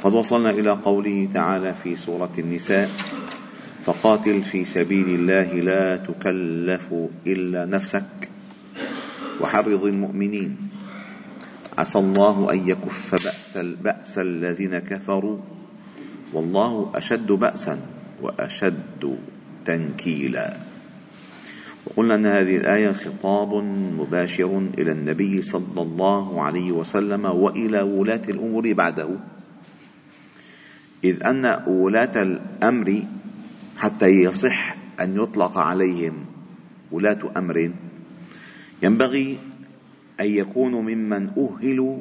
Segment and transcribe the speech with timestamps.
[0.00, 2.90] قد وصلنا إلى قوله تعالى في سورة النساء
[3.84, 6.88] فقاتل في سبيل الله لا تكلف
[7.26, 8.28] إلا نفسك
[9.40, 10.56] وحرض المؤمنين.
[11.78, 15.38] عسى الله أن يكف بأس البأس الذين كفروا
[16.32, 17.78] والله أشد باسا
[18.22, 19.04] وأشد
[19.64, 20.56] تنكيلا.
[21.86, 23.54] وقلنا أن هذه الآية خطاب
[24.00, 29.39] مباشر إلى النبي صلى الله عليه وسلم وإلى ولاة الأمور بعده.
[31.04, 33.02] إذ أن ولاة الأمر
[33.78, 36.14] حتى يصح أن يطلق عليهم
[36.92, 37.72] ولاة أمر
[38.82, 39.38] ينبغي
[40.20, 41.96] أن يكونوا ممن أهلوا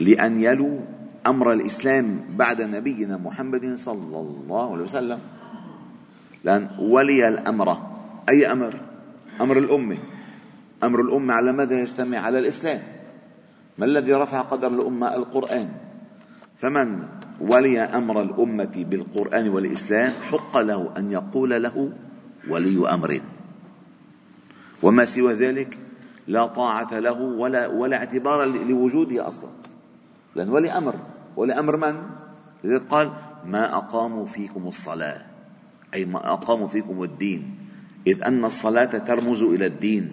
[0.00, 0.80] لأن يلوا
[1.26, 5.20] أمر الإسلام بعد نبينا محمد صلى الله عليه وسلم.
[6.44, 7.76] لأن ولي الأمر
[8.28, 8.74] أي أمر؟
[9.40, 9.98] أمر الأمة.
[10.82, 12.82] أمر الأمة على ماذا يجتمع؟ على الإسلام.
[13.78, 15.68] ما الذي رفع قدر الأمة؟ القرآن.
[16.56, 21.92] فمن ولي أمر الأمة بالقرآن والإسلام حق له أن يقول له
[22.48, 23.20] ولي أمر.
[24.82, 25.78] وما سوى ذلك
[26.28, 29.50] لا طاعة له ولا ولا اعتبار لوجوده أصلا.
[30.36, 30.94] لأن ولي أمر.
[31.36, 31.96] ولي أمر من؟
[32.64, 33.10] لذلك قال
[33.44, 35.22] ما أقاموا فيكم الصلاة.
[35.94, 37.56] أي ما أقاموا فيكم الدين.
[38.06, 40.10] إذ أن الصلاة ترمز إلى الدين.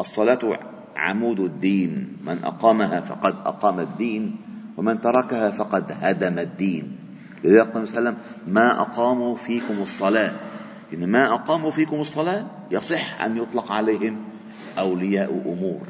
[0.00, 0.58] الصلاة
[0.96, 2.16] عمود الدين.
[2.24, 4.36] من أقامها فقد أقام الدين.
[4.76, 6.96] ومن تركها فقد هدم الدين.
[7.44, 10.32] لذلك قال صلى الله عليه وسلم ما أقاموا فيكم الصلاة.
[10.94, 14.16] إن ما أقاموا فيكم الصلاة يصح أن يطلق عليهم
[14.78, 15.80] أولياء أمور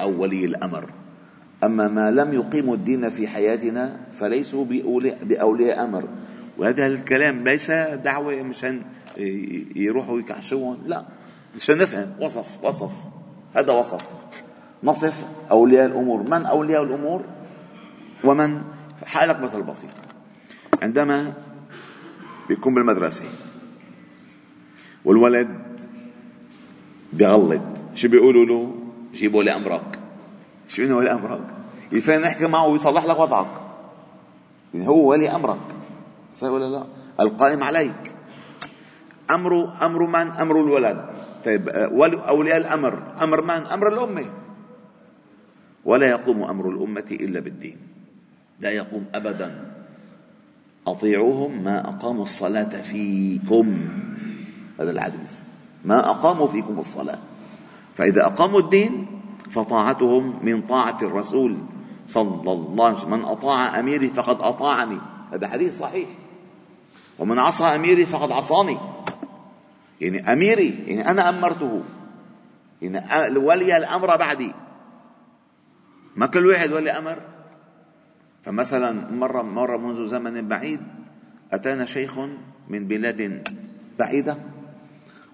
[0.00, 0.90] أو ولي الأمر.
[1.64, 4.64] أما ما لم يقيموا الدين في حياتنا فليسوا
[5.22, 6.04] بأولياء أمر.
[6.58, 7.70] وهذا الكلام ليس
[8.04, 8.82] دعوة مشان
[9.76, 11.04] يروحوا يكعشون لا.
[11.56, 12.10] مشان نفهم.
[12.20, 12.92] وصف وصف.
[13.54, 14.10] هذا وصف.
[14.84, 16.22] نصف أولياء الأمور.
[16.30, 17.24] من أولياء الأمور؟
[18.24, 18.62] ومن
[19.06, 19.90] حالك مثل بسيط
[20.82, 21.32] عندما
[22.48, 23.24] بيكون بالمدرسة
[25.04, 25.80] والولد
[27.12, 27.62] بيغلط
[27.94, 28.74] شو بيقولوا له؟
[29.12, 29.98] جيبوا لي أمرك
[30.68, 31.46] شو إنه ولي أمرك
[31.92, 33.60] يفين نحكي معه ويصلح لك وضعك.
[34.74, 35.60] يعني هو ولي أمرك.
[36.34, 36.86] صحيح ولا لا؟
[37.20, 38.12] القائم عليك.
[39.30, 41.04] أمر أمر من؟ أمر الولد.
[41.44, 43.02] طيب أولياء الأمر.
[43.22, 44.26] أمر من؟ أمر الأمة.
[45.84, 47.87] ولا يقوم أمر الأمة إلا بالدين.
[48.60, 49.72] لا يقوم ابدا.
[50.86, 53.88] أطيعوهم ما أقاموا الصلاة فيكم.
[54.80, 55.42] هذا الحديث.
[55.84, 57.18] ما أقاموا فيكم الصلاة.
[57.96, 59.06] فإذا أقاموا الدين
[59.50, 61.56] فطاعتهم من طاعة الرسول
[62.06, 63.10] صلى الله عليه وسلم.
[63.10, 64.98] من أطاع أميري فقد أطاعني.
[65.32, 66.08] هذا حديث صحيح.
[67.18, 68.78] ومن عصى أميري فقد عصاني.
[70.00, 71.82] يعني أميري يعني أنا أمرته.
[72.82, 74.52] يعني ولي الأمر بعدي.
[76.16, 77.18] ما كل واحد ولي أمر؟
[78.42, 80.80] فمثلا مرة مرة منذ زمن بعيد
[81.52, 82.18] أتانا شيخ
[82.68, 83.42] من بلاد
[83.98, 84.36] بعيدة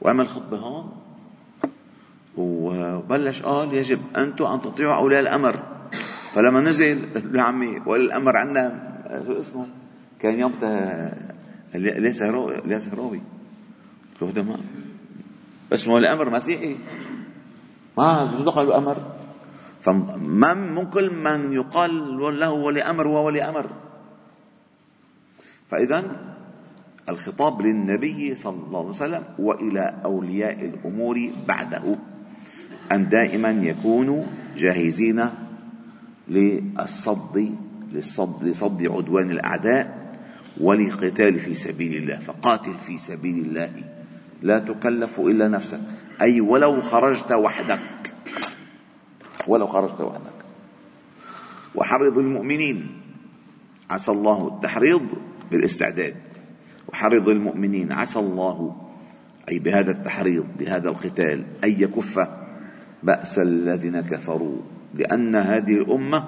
[0.00, 0.92] وعمل خطبة هون
[2.36, 5.54] وبلش قال يجب أنتم أن تطيعوا أولياء الأمر.
[6.34, 8.90] فلما نزل يا عمي ولي الأمر عندنا
[9.26, 9.66] شو اسمه؟
[10.18, 11.14] كان يومتها
[11.74, 13.20] ليس هروي ليس هروي
[14.22, 14.58] له هذا ما
[15.72, 16.76] اسمه الأمر مسيحي.
[17.98, 19.19] ما شو دخل الأمر؟
[19.80, 23.70] فمن من كل من يقال له ولي أمر هو ولي أمر.
[25.70, 26.04] فإذا
[27.08, 31.96] الخطاب للنبي صلى الله عليه وسلم وإلى أولياء الأمور بعده
[32.92, 34.24] أن دائما يكونوا
[34.56, 35.30] جاهزين
[36.28, 37.54] للصد
[37.92, 40.14] للصد لصد عدوان الأعداء
[40.60, 43.70] ولقتال في سبيل الله فقاتل في سبيل الله.
[44.42, 45.80] لا تكلف إلا نفسك.
[46.20, 48.09] أي ولو خرجت وحدك.
[49.48, 50.32] ولو خرجت وحدك
[51.74, 53.00] وحرض المؤمنين.
[53.90, 55.02] عسى الله التحريض
[55.50, 56.16] بالاستعداد.
[56.88, 58.76] وحرض المؤمنين عسى الله
[59.48, 62.28] أي بهذا التحريض بهذا القتال أن يكف
[63.02, 64.58] بأس الذين كفروا.
[64.94, 66.24] لأن هذه الأمة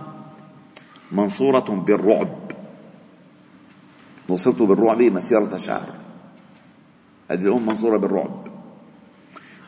[1.12, 2.53] منصورة بالرعب.
[4.31, 5.94] نصرت بالرعب مسيرة شهر
[7.31, 8.47] هذه الأمة منصورة بالرعب.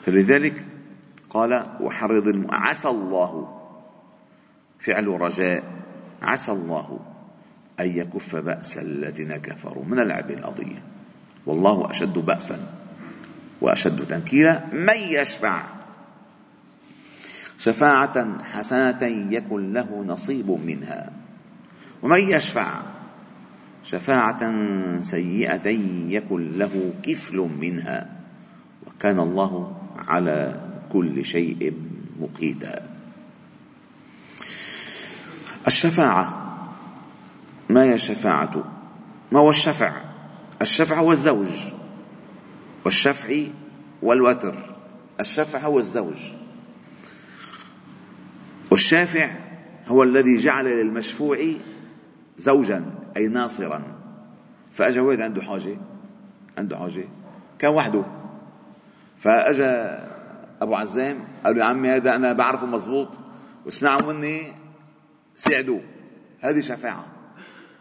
[0.04, 0.64] فلذلك
[1.34, 3.60] قال وحرض عسى الله.
[4.80, 5.64] فعل رجاء
[6.22, 7.00] عسى الله
[7.80, 10.82] أن يكف بأس الذين كفروا من اللعب القضية
[11.46, 12.58] والله أشد بأسا
[13.60, 15.62] وأشد تنكيلا من يشفع.
[17.58, 21.12] شفاعة حسنة يكن له نصيب منها.
[22.02, 22.82] ومن يشفع
[23.84, 24.42] شفاعة
[25.00, 25.68] سيئة
[26.08, 28.10] يكن له كفل منها.
[28.86, 30.63] وكان الله على
[30.94, 31.74] كل شيء
[32.20, 32.88] مقيتا.
[35.66, 36.26] الشفاعة
[37.70, 38.64] ما هي الشفاعة؟
[39.32, 39.92] ما هو الشفع؟
[40.62, 41.72] الشفع هو الزوج
[42.84, 43.42] والشفع
[44.02, 44.74] والوتر.
[45.20, 46.32] الشفع هو الزوج.
[48.70, 49.30] والشافع
[49.88, 51.38] هو الذي جعل للمشفوع
[52.38, 52.84] زوجا
[53.16, 53.82] أي ناصرا.
[54.72, 55.76] فأجا واحد عنده حاجة؟
[56.58, 57.08] عنده حاجة.
[57.58, 58.04] كان وحده.
[59.18, 60.13] فأجا
[60.64, 61.18] أبو عزام.
[61.44, 63.08] قال له يا عمي هذا أنا بعرفه مزبوط
[63.66, 64.52] واسمعوا مني.
[65.36, 65.80] ساعدوه.
[66.40, 67.06] هذه شفاعة.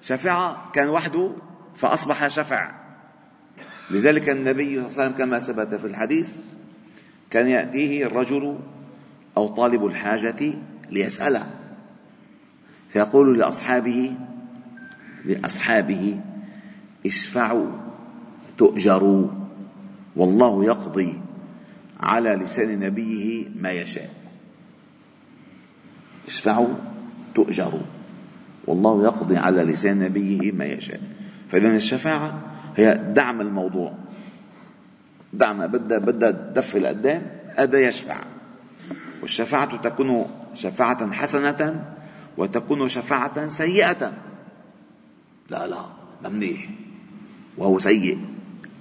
[0.02, 1.32] شفاعة كان وحده
[1.76, 2.72] فأصبح شفع.
[3.92, 6.40] لذلك النبي صلى الله عليه وسلم كما ثبت في الحديث
[7.30, 8.60] كان يأتيه الرجل
[9.38, 10.54] أو طالب الحاجة
[10.90, 11.46] ليسأله.
[12.90, 14.16] فيقول لأصحابه
[15.26, 16.22] لأصحابه
[17.06, 17.72] اشفعوا
[18.58, 19.28] تؤجروا
[20.16, 21.20] والله يقضي.
[22.04, 24.10] على لسان نبيه ما يشاء.
[26.28, 26.74] اشفعوا
[27.36, 27.82] تؤجروا.
[28.68, 31.02] والله يقضي على لسان نبيه ما يشاء.
[31.52, 32.42] فإذا الشفاعة
[32.76, 33.94] هي دعم الموضوع.
[35.34, 37.22] دعم بدها بدها تدفي لقدام
[37.56, 38.24] هذا يشفع.
[39.22, 41.86] والشفاعة تكون شفاعة حسنة
[42.38, 44.14] وتكون شفاعة سيئة.
[45.50, 45.86] لا لا
[46.24, 46.70] ما منيح
[47.58, 48.20] وهو سيء.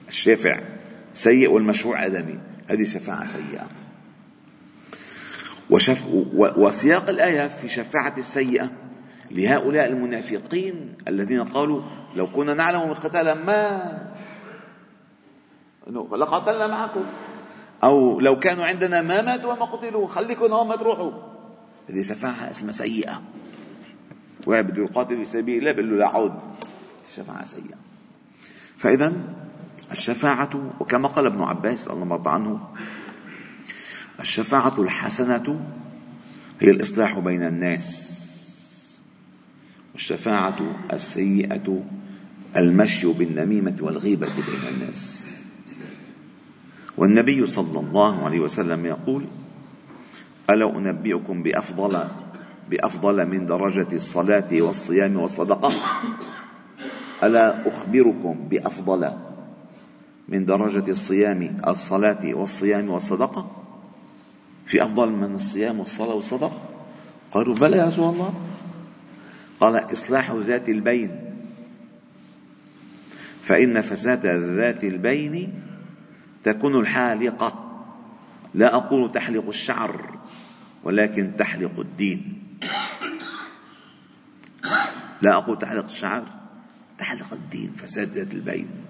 [0.08, 0.60] الشافع
[1.14, 2.51] سيء والمشروع آدمي.
[2.72, 3.66] هذه شفاعة سيئة.
[5.70, 6.04] وشف
[6.34, 8.70] وسياق الآية في شفاعة السيئة
[9.30, 11.82] لهؤلاء المنافقين الذين قالوا
[12.16, 13.92] لو كنا نعلم القتال ما
[15.90, 17.04] لقاتلنا معكم.
[17.84, 21.12] أو لو كانوا عندنا ما ماتوا وما قتلوا خليكم هون ما تروحوا
[21.88, 23.22] هذه شفاعة اسمها سيئة.
[24.46, 26.34] واحد بده يقاتل في سبيل الله بيقول له لا عود.
[27.16, 27.76] شفاعة سيئة.
[28.78, 29.12] فإذا
[29.92, 32.60] الشفاعة وكما قال ابن عباس الله مرضى عنه
[34.20, 35.66] الشفاعة الحسنة
[36.60, 38.12] هي الإصلاح بين الناس
[39.92, 40.56] والشفاعة
[40.92, 41.84] السيئة
[42.56, 45.28] المشي بالنميمة والغيبة بين الناس.
[46.96, 49.24] والنبي صلى الله عليه وسلم يقول
[50.50, 52.04] ألا أنبئكم بأفضل
[52.70, 55.72] بأفضل من درجة الصلاة والصيام والصدقة؟
[57.22, 59.31] ألا أخبركم بأفضل
[60.32, 63.62] من درجة الصيام الصلاة والصيام والصدقة؟
[64.66, 66.62] في أفضل من الصيام والصلاة والصدقة؟
[67.30, 68.34] قالوا بلى يا رسول الله.
[69.60, 71.20] قال إصلاح ذات البين.
[73.42, 74.26] فإن فساد
[74.56, 75.62] ذات البين
[76.44, 77.82] تكون الحالقة.
[78.54, 80.18] لا أقول تحلق الشعر
[80.84, 82.42] ولكن تحلق الدين.
[85.22, 86.24] لا أقول تحلق الشعر
[86.98, 88.81] تحلق الدين فساد ذات البين.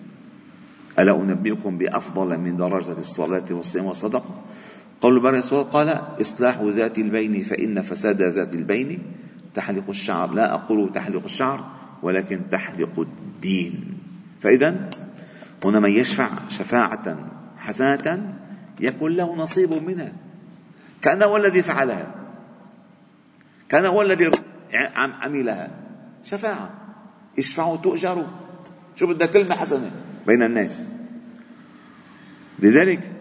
[0.99, 4.43] ألا أنبئكم بأفضل من درجة الصلاة والصيام والصدقة؟
[5.01, 5.89] قول بر قال
[6.21, 8.99] إصلاح ذات البين فإن فساد ذات البين
[9.55, 10.33] تحلق الشعر.
[10.33, 11.65] لا أقول تحلق الشعر
[12.03, 13.99] ولكن تحلق الدين.
[14.41, 14.91] فإذا
[15.65, 17.17] هنا من يشفع شفاعة
[17.59, 18.35] حسنة
[18.81, 20.13] يكون له نصيب منها.
[21.03, 22.15] كأنه هو الذي فعلها.
[23.69, 24.31] كأن هو الذي
[24.97, 25.71] عملها.
[26.25, 26.71] شفاعة.
[27.39, 28.27] اشفعوا تؤجروا.
[28.97, 29.91] شو بدها كلمة حسنة.
[30.27, 30.91] بين الناس.
[32.59, 33.13] لذلك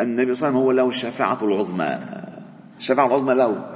[0.00, 1.98] النبي صلى الله عليه وسلم هو له الشفاعة العظمى.
[2.78, 3.74] الشفاعة العظمى له.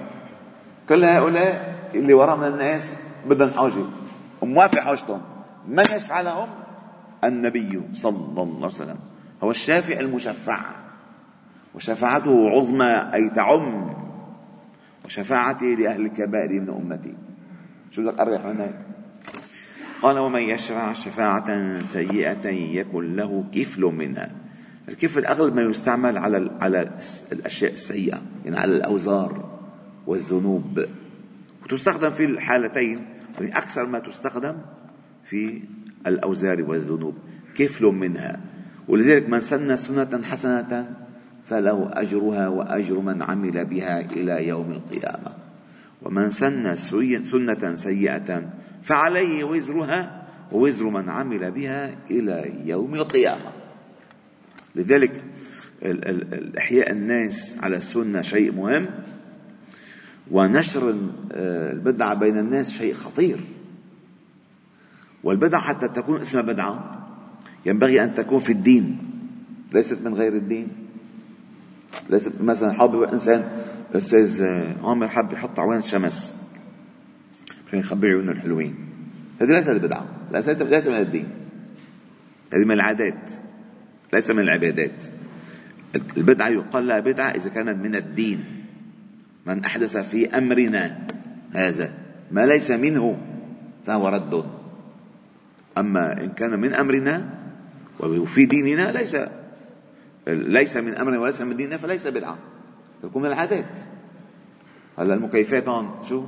[0.88, 2.96] كل هؤلاء اللي وراء من الناس
[3.26, 3.84] بدهم حاجة
[4.40, 5.20] وموافق حاجتهم
[5.68, 6.48] من يشفع لهم
[7.24, 8.98] النبي صلى الله عليه وسلم.
[9.42, 10.60] هو الشافع المشفع.
[11.74, 13.94] وشفاعته عظمى أي تعم.
[15.04, 17.14] وشفاعتي لأهل الكبائر من أمتي.
[17.90, 18.85] شو بدك أريح من هيك
[20.02, 24.30] قال ومن يشفع شفاعة سيئة يكن له كفل منها.
[24.88, 26.90] الكفل أغلب ما يستعمل على على
[27.32, 29.58] الأشياء السيئة يعني على الأوزار
[30.06, 30.84] والذنوب.
[31.64, 33.06] وتستخدم في الحالتين
[33.40, 34.56] يعني أكثر ما تستخدم
[35.24, 35.62] في
[36.06, 37.14] الأوزار والذنوب
[37.54, 38.40] كفل منها.
[38.88, 40.96] ولذلك من سن سنة حسنة
[41.44, 45.32] فله أجرها وأجر من عمل بها إلى يوم القيامة.
[46.02, 48.42] ومن سن سنة سيئة
[48.86, 53.52] فعليه وزرها ووزر من عمل بها إلى يوم القيامة.
[54.74, 55.22] لذلك
[56.58, 58.88] إحياء الناس على السنة شيء مهم
[60.30, 60.94] ونشر
[61.34, 63.40] البدعة بين الناس شيء خطير.
[65.24, 67.06] والبدعة حتى تكون اسمها بدعة
[67.66, 68.98] ينبغي أن تكون في الدين.
[69.72, 70.68] ليست من غير الدين.
[72.10, 73.48] ليست مثلا حابب إنسان
[73.94, 74.44] أستاذ
[74.84, 76.45] عامر حاب يحط عوان شمس
[77.66, 78.74] عشان يخبي عيونه الحلوين.
[79.40, 81.28] هذه ليست بدعة ليست من الدين.
[82.52, 83.30] هذه من العادات
[84.12, 85.04] ليس من العبادات.
[86.16, 88.44] البدعة يقال لها بدعة إذا كانت من الدين.
[89.46, 91.06] من أحدث في أمرنا
[91.52, 91.94] هذا
[92.30, 93.18] ما ليس منه
[93.86, 94.44] فهو رد.
[95.78, 97.30] أما إن كان من أمرنا
[98.00, 99.16] وفي ديننا ليس
[100.26, 102.38] ليس من أمرنا وليس من ديننا فليس بدعة.
[103.04, 103.80] يكون من العادات.
[104.98, 106.24] هلا المكيفات هون شو؟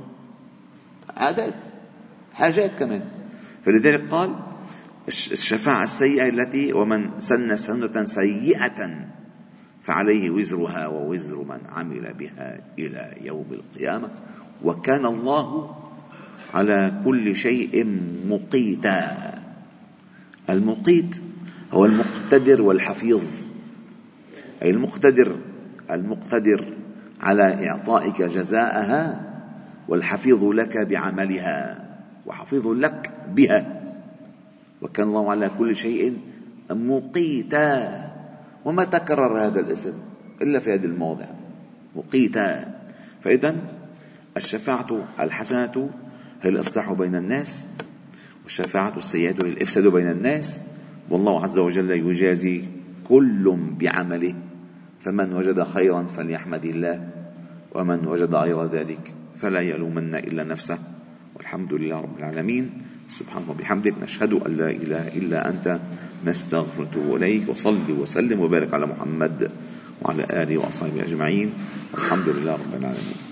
[1.19, 1.55] عادات
[2.33, 3.01] حاجات كمان.
[3.65, 4.35] فلذلك قال
[5.07, 9.07] الشفاعة السيئة التي ومن سن سنة سيئة
[9.81, 14.11] فعليه وزرها ووزر من عمل بها إلى يوم القيامة
[14.63, 15.75] وكان الله
[16.53, 17.85] على كل شيء
[18.27, 19.39] مقيتا.
[20.49, 21.15] المقيت
[21.71, 23.23] هو المقتدر والحفيظ.
[24.61, 25.37] أي المقتدر
[25.91, 26.73] المقتدر
[27.21, 29.28] على إعطائك جزاءها
[29.89, 31.85] والحفيظ لك بعملها
[32.25, 33.81] وحفيظ لك بها.
[34.81, 36.17] وكان الله على كل شيء
[36.69, 37.99] مقيتا.
[38.65, 39.93] وما تكرر هذا الاسم
[40.41, 41.25] إلا في هذا الموضع
[41.95, 42.75] مقيتا.
[43.21, 43.55] فإذا
[44.37, 45.89] الشفاعة الحسنة
[46.41, 47.67] هي الإصلاح بين الناس
[48.43, 50.63] والشفاعة السيئة هي الإفساد بين الناس.
[51.09, 52.63] والله عز وجل يجازي
[53.09, 54.35] كل بعمله.
[54.99, 57.09] فمن وجد خيرا فليحمد الله
[57.75, 60.79] ومن وجد غير ذلك فلا يلومن إلا نفسه.
[61.35, 62.71] والحمد لله رب العالمين.
[63.09, 65.79] سبحانك وبحمدك نشهد أن لا إله إلا أنت.
[66.25, 67.49] نستغفرك إليك.
[67.49, 69.51] وصلي وسلم وبارك على محمد
[70.01, 71.53] وعلى آله وأصحابه أجمعين.
[71.93, 73.28] والحمد لله رب العالمين.